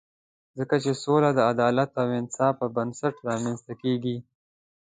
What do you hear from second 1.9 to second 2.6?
او انصاف